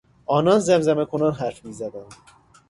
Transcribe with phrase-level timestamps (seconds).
[0.25, 2.15] آنان زمزمه کنان حرف میزدند.